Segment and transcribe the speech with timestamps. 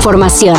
[0.00, 0.56] información.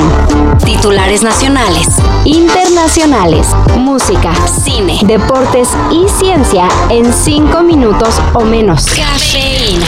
[0.64, 1.88] Titulares nacionales,
[2.26, 8.86] internacionales, música, cine, deportes y ciencia en cinco minutos o menos.
[8.86, 9.88] Cafeína.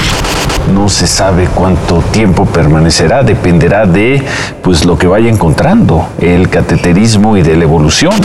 [0.74, 4.24] No se sabe cuánto tiempo permanecerá, dependerá de
[4.64, 8.16] pues lo que vaya encontrando, el cateterismo y de la evolución.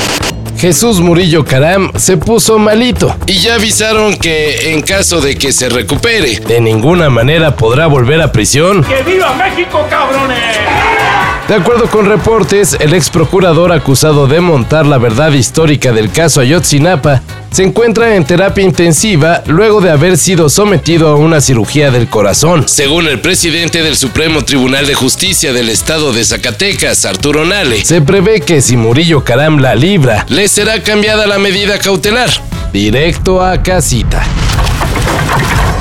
[0.56, 5.68] Jesús Murillo Caram se puso malito y ya avisaron que en caso de que se
[5.68, 8.82] recupere, de ninguna manera podrá volver a prisión.
[8.82, 10.97] ¡Que viva México, cabrones!
[11.48, 16.42] De acuerdo con reportes, el ex procurador acusado de montar la verdad histórica del caso
[16.42, 22.06] Ayotzinapa se encuentra en terapia intensiva luego de haber sido sometido a una cirugía del
[22.06, 22.68] corazón.
[22.68, 28.02] Según el presidente del Supremo Tribunal de Justicia del Estado de Zacatecas, Arturo Nale, se
[28.02, 32.28] prevé que si Murillo Caram la libra, le será cambiada la medida cautelar.
[32.72, 34.22] Directo a casita.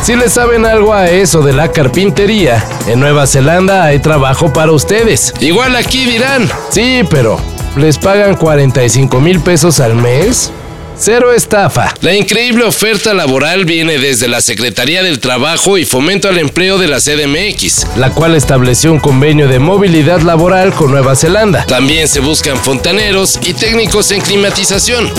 [0.02, 4.72] Si le saben algo a eso de la carpintería, en Nueva Zelanda hay trabajo para
[4.72, 5.34] ustedes.
[5.42, 7.39] Igual aquí dirán, sí, pero
[7.75, 10.52] ¿les pagan 45 mil pesos al mes?
[10.97, 11.94] Cero estafa.
[12.02, 16.88] La increíble oferta laboral viene desde la Secretaría del Trabajo y Fomento al Empleo de
[16.88, 21.66] la CDMX, la cual estableció un convenio de movilidad laboral con Nueva Zelanda.
[21.66, 25.12] También se buscan fontaneros y técnicos en climatización.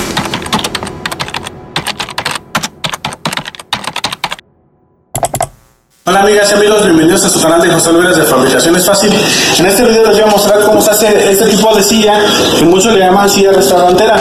[6.08, 9.12] Hola amigas y amigos, bienvenidos a su canal de José Luis de Fabricaciones Fácil.
[9.58, 12.18] En este video les voy a mostrar cómo se hace este tipo de silla,
[12.58, 14.16] que muchos le llaman silla restaurantera.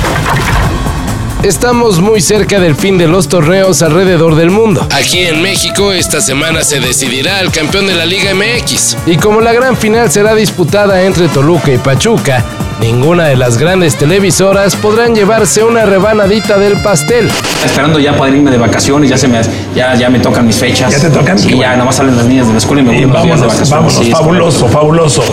[1.44, 4.88] Estamos muy cerca del fin de los torneos alrededor del mundo.
[4.92, 8.98] Aquí en México esta semana se decidirá el campeón de la Liga MX.
[9.08, 12.46] Y como la gran final será disputada entre Toluca y Pachuca,
[12.80, 17.28] ninguna de las grandes televisoras podrán llevarse una rebanadita del pastel.
[17.66, 19.42] Esperando ya poder irme de vacaciones, ya se me
[19.76, 20.92] ya, ya me tocan mis fechas.
[20.92, 21.40] ¿Ya te tocan?
[21.40, 23.40] Sí, ya nada más salen las niñas de la escuela y me voy unos días
[23.42, 23.70] de vacaciones.
[23.72, 25.24] vámonos, Sí, fabuloso, fabuloso.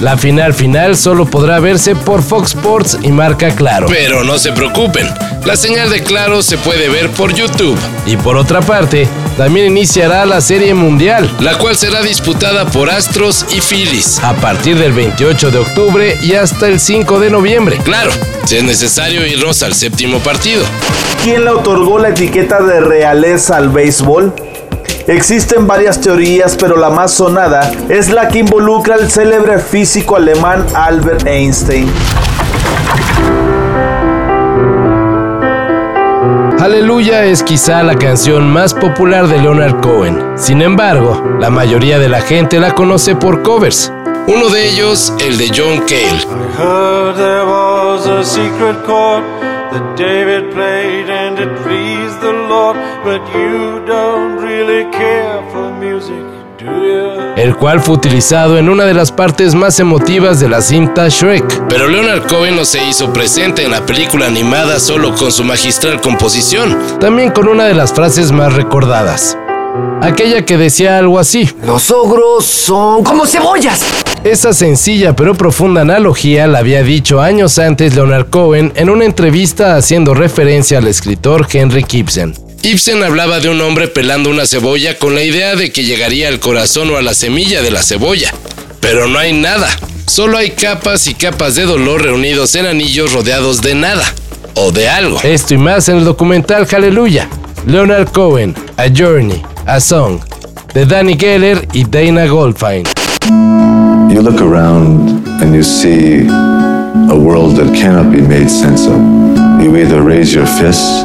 [0.00, 3.86] La final final solo podrá verse por Fox Sports y marca Claro.
[3.88, 5.08] Pero no se preocupen,
[5.46, 7.78] la señal de Claro se puede ver por YouTube.
[8.04, 9.08] Y por otra parte,
[9.38, 14.78] también iniciará la Serie Mundial, la cual será disputada por Astros y Phillies a partir
[14.78, 17.78] del 28 de octubre y hasta el 5 de noviembre.
[17.82, 18.10] Claro,
[18.44, 20.62] si es necesario irnos al séptimo partido.
[21.22, 24.34] ¿Quién le otorgó la etiqueta de realeza al béisbol?
[25.06, 30.66] Existen varias teorías, pero la más sonada es la que involucra al célebre físico alemán
[30.74, 31.88] Albert Einstein.
[36.58, 40.32] Aleluya es quizá la canción más popular de Leonard Cohen.
[40.36, 43.92] Sin embargo, la mayoría de la gente la conoce por covers.
[44.26, 46.26] Uno de ellos, el de John Cale.
[57.36, 61.68] El cual fue utilizado en una de las partes más emotivas de la cinta Shrek.
[61.68, 66.00] Pero Leonard Cohen no se hizo presente en la película animada solo con su magistral
[66.00, 69.36] composición, también con una de las frases más recordadas.
[70.00, 71.50] Aquella que decía algo así.
[71.64, 73.84] Los ogros son como cebollas.
[74.24, 79.76] Esa sencilla pero profunda analogía la había dicho años antes Leonard Cohen en una entrevista
[79.76, 82.45] haciendo referencia al escritor Henry Ibsen.
[82.66, 86.40] Ibsen hablaba de un hombre pelando una cebolla con la idea de que llegaría al
[86.40, 88.34] corazón o a la semilla de la cebolla.
[88.80, 89.68] Pero no hay nada,
[90.08, 94.02] solo hay capas y capas de dolor reunidos en anillos rodeados de nada
[94.54, 95.20] o de algo.
[95.22, 97.28] Esto y más en el documental Hallelujah.
[97.68, 100.18] Leonard Cohen, A Journey, A Song,
[100.74, 102.82] de Danny Geller y Dana Goldfine.
[104.12, 108.98] You look around and you see a world that cannot be made sense of.
[109.62, 111.04] You either raise your fists